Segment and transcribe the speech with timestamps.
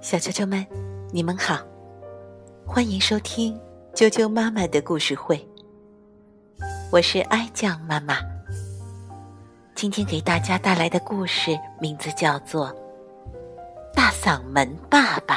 [0.00, 0.64] 小啾啾们，
[1.10, 1.58] 你们好，
[2.64, 3.58] 欢迎收听
[3.92, 5.44] 啾啾妈妈的故事会。
[6.92, 8.18] 我是哀酱妈妈，
[9.74, 12.68] 今天给大家带来的故事名字叫做
[13.92, 15.36] 《大嗓门爸爸》。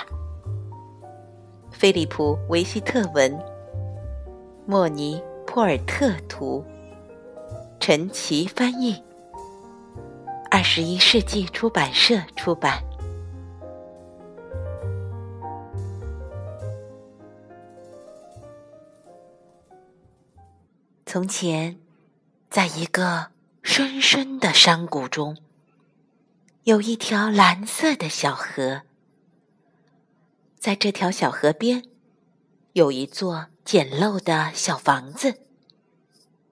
[1.71, 3.35] 菲利普·维希特文，
[4.67, 6.63] 莫尼·普尔特图，
[7.79, 9.03] 陈奇翻译，
[10.51, 12.79] 二十一世纪出版社出版。
[21.13, 21.77] 从前，
[22.49, 25.35] 在一个深深的山谷中，
[26.63, 28.83] 有一条蓝色的小河。
[30.57, 31.83] 在这条小河边，
[32.71, 35.41] 有一座简陋的小房子，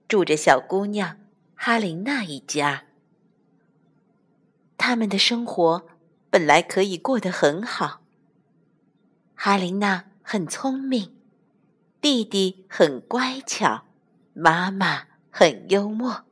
[0.10, 1.18] 住着小姑娘
[1.56, 2.84] 哈琳娜一家。
[4.78, 5.88] 他们的生活
[6.30, 8.02] 本来可以过得很好。
[9.36, 11.16] 哈琳娜很聪明，
[12.02, 13.86] 弟弟很乖巧。
[14.42, 16.24] 妈妈很幽默，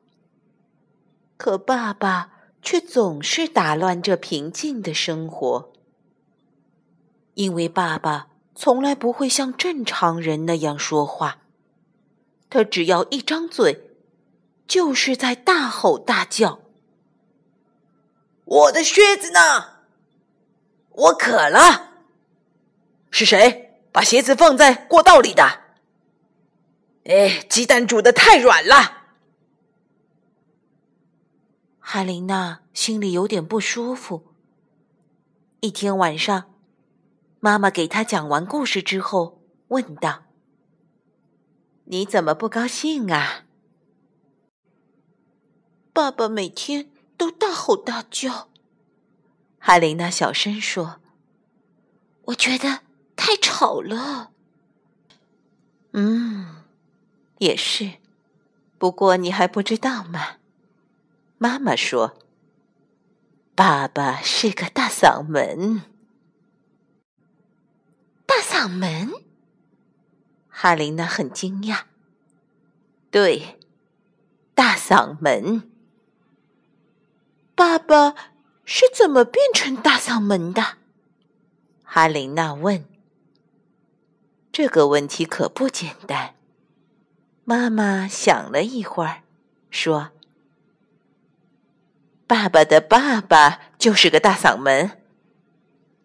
[1.36, 5.74] 可爸爸却总是打乱这平静的生活。
[7.34, 11.40] 因为爸爸从来不会像正常人那样说话，
[12.50, 13.92] 他只要一张嘴，
[14.66, 16.62] 就是在大吼大叫。
[18.46, 19.40] 我的靴子呢？
[20.92, 21.92] 我渴了。
[23.12, 25.67] 是谁把鞋子放在过道里的？
[27.08, 29.08] 哎，鸡蛋煮的太软了。
[31.80, 34.34] 哈琳娜心里有点不舒服。
[35.62, 36.54] 一天晚上，
[37.40, 40.26] 妈妈给她讲完故事之后，问道
[41.88, 43.46] ：“你怎么不高兴啊？”
[45.94, 48.50] 爸爸每天都大吼大叫。
[49.60, 51.00] 哈琳娜小声说
[52.28, 52.82] ：“我觉得
[53.16, 54.34] 太吵了。”
[55.94, 56.67] 嗯。
[57.40, 57.94] 也是，
[58.78, 60.38] 不过你还不知道吗？
[61.38, 62.18] 妈妈说
[63.54, 65.84] ：“爸爸是个大嗓门。”
[68.26, 69.12] 大嗓门？
[70.48, 71.84] 哈琳娜很惊讶。
[73.12, 73.60] 对，
[74.56, 75.70] 大嗓门。
[77.54, 78.16] 爸爸
[78.66, 80.78] 是怎么变成大嗓门的？
[81.84, 82.86] 哈琳娜问。
[84.52, 86.37] 这个问题可不简单。
[87.50, 89.24] 妈妈想了一会儿，
[89.70, 90.12] 说
[92.28, 95.02] ：“爸爸的爸爸就是个大嗓门，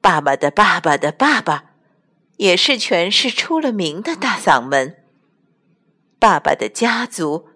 [0.00, 1.72] 爸爸的爸爸的爸爸
[2.36, 5.02] 也是全市出了名的大嗓门。
[6.20, 7.48] 爸爸的家族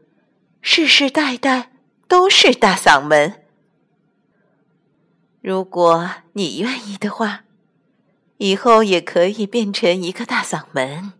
[0.61, 1.71] 世世代代
[2.09, 3.45] 都是大嗓门。
[5.41, 7.45] 如果你愿意的话，
[8.39, 11.13] 以后也可以变成一个大嗓门。”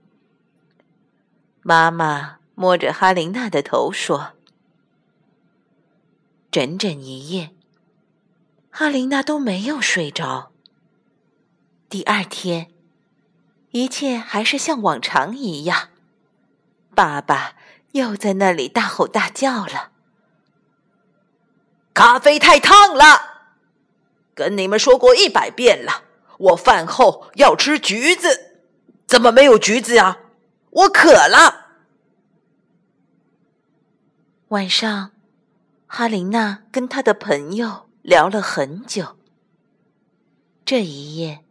[1.63, 2.39] 妈妈。
[2.59, 4.33] 摸着哈琳娜的头说
[6.51, 7.51] ：“整整一夜，
[8.71, 10.53] 哈琳娜都没有睡着。
[11.91, 12.71] 第二天，
[13.73, 15.91] 一切还是像往常一样，
[16.95, 17.57] 爸爸
[17.93, 19.91] 又在那里大吼大叫了。
[21.93, 23.51] 咖啡太烫了，
[24.35, 26.05] 跟你们说过一百遍了，
[26.39, 28.63] 我饭后要吃橘子，
[29.07, 30.21] 怎么没有橘子呀？
[30.71, 31.65] 我渴了。”
[34.51, 35.11] 晚上，
[35.89, 39.17] 哈琳娜跟她的朋友聊了很久。
[40.65, 41.45] 这一夜，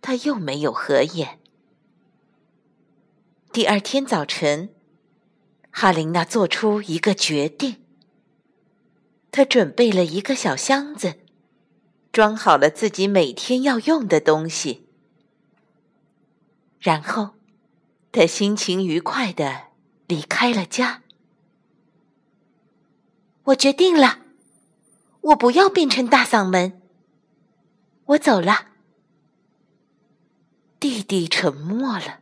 [0.00, 1.40] 她又没有合眼。
[3.52, 4.72] 第二天早晨，
[5.72, 7.82] 哈琳娜做出一个决定。
[9.32, 11.14] 她准备了一个小箱子，
[12.12, 14.86] 装好了自己每天要用的东西。
[16.78, 17.30] 然后，
[18.12, 19.70] 她心情愉快的
[20.06, 21.02] 离开了家。
[23.46, 24.18] 我决定了，
[25.20, 26.82] 我不要变成大嗓门。
[28.06, 28.66] 我走了。
[30.80, 32.18] 弟弟沉默了，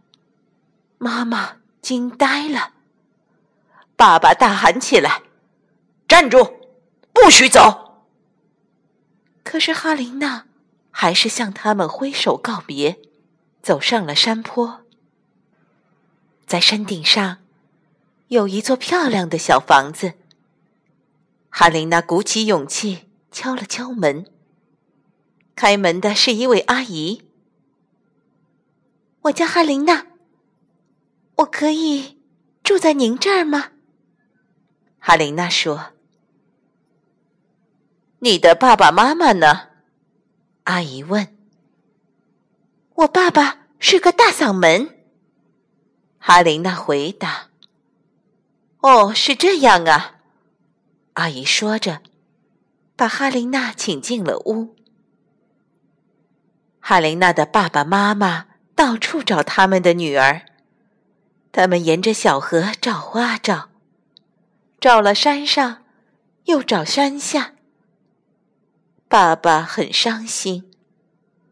[0.98, 2.74] 妈妈惊呆了，
[3.96, 5.22] 爸爸大喊起来
[6.06, 6.44] ：“站住，
[7.14, 8.04] 不许走！”
[9.42, 10.44] 可是哈琳娜
[10.90, 13.00] 还是向他们挥手告别，
[13.62, 14.82] 走上了山坡。
[16.46, 17.38] 在山顶上，
[18.28, 20.14] 有一座漂亮的小房子。
[21.56, 24.26] 哈琳娜鼓起勇气敲了敲门。
[25.54, 27.22] 开门的是一位阿姨。
[29.20, 30.08] 我叫哈琳娜，
[31.36, 32.20] 我可以
[32.64, 33.70] 住在您这儿吗？
[34.98, 35.92] 哈琳娜说。
[38.18, 39.68] 你的爸爸妈妈呢？
[40.64, 41.38] 阿姨问。
[42.96, 44.98] 我爸爸是个大嗓门。
[46.18, 47.50] 哈琳娜回答
[48.82, 50.10] ：“哦，是这样啊。”
[51.14, 52.00] 阿姨说着，
[52.96, 54.74] 把哈琳娜请进了屋。
[56.80, 60.46] 哈琳娜的爸爸妈妈到处找他们的女儿，
[61.52, 63.70] 他们沿着小河找啊找，
[64.80, 65.84] 找了山上，
[66.44, 67.54] 又找山下。
[69.08, 70.68] 爸爸很伤心，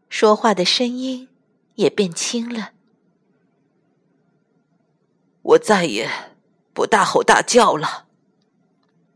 [0.09, 1.29] 说话的声音
[1.75, 2.71] 也变轻了。
[5.41, 6.09] 我再也
[6.73, 8.07] 不大吼大叫了，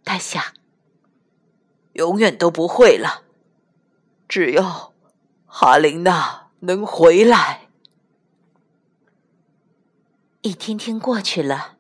[0.08, 0.42] 他想，
[1.92, 3.24] 永远都不会了，
[4.30, 4.94] 只要。
[5.46, 7.68] 哈琳娜能回来。
[10.42, 11.78] 一天天过去了，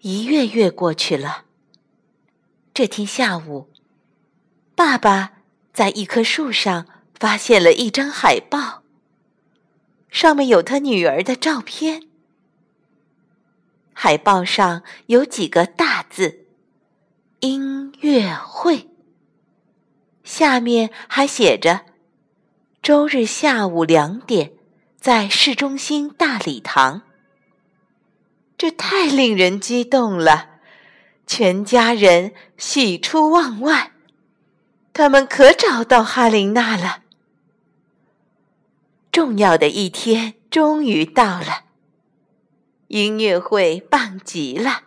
[0.00, 1.44] 一月月过去了。
[2.72, 3.68] 这天下午，
[4.76, 5.38] 爸爸
[5.72, 6.86] 在一棵树上
[7.18, 8.84] 发现了一张海报，
[10.08, 12.08] 上面有他女儿的照片。
[13.92, 16.46] 海报上有几个大字
[17.40, 18.88] ：“音乐会”，
[20.24, 21.86] 下面还写着。
[22.82, 24.52] 周日下午两点，
[24.96, 27.02] 在市中心大礼堂。
[28.56, 30.60] 这太令人激动了，
[31.26, 33.92] 全家人喜出望外，
[34.92, 37.02] 他们可找到哈琳娜了。
[39.12, 41.64] 重要的一天终于到了，
[42.88, 44.82] 音乐会棒极了，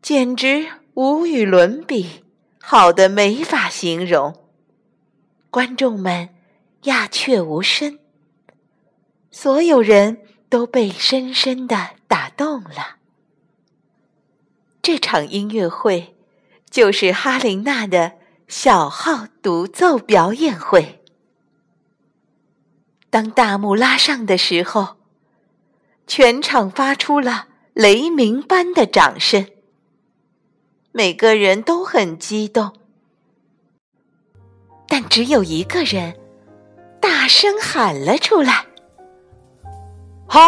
[0.00, 0.68] 简直
[1.02, 2.22] 无与伦比，
[2.60, 4.34] 好的没法形容。
[5.50, 6.28] 观众们。
[6.82, 7.98] 鸦雀无声，
[9.30, 10.18] 所有人
[10.50, 12.96] 都被深深的打动了。
[14.82, 16.16] 这场音乐会
[16.68, 18.12] 就是哈琳娜的
[18.46, 21.02] 小号独奏表演会。
[23.08, 24.96] 当大幕拉上的时候，
[26.06, 29.46] 全场发出了雷鸣般的掌声，
[30.92, 32.72] 每个人都很激动，
[34.88, 36.16] 但只有一个人。
[37.00, 38.66] 大声喊了出来
[40.28, 40.40] ：“好！”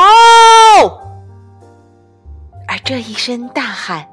[2.68, 4.06] 而这一声大喊，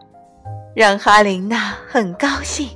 [0.75, 2.69] 让哈琳娜很高兴。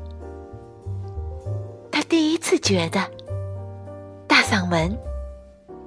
[1.91, 2.99] 她第一次觉得，
[4.27, 4.97] 大嗓门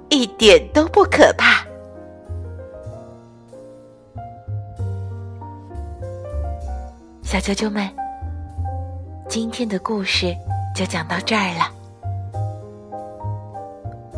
[0.09, 1.66] 一点都不可怕。
[7.39, 7.87] 小啾啾们，
[9.29, 10.35] 今天的故事
[10.75, 11.71] 就讲到这儿了。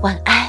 [0.03, 0.48] 晚安。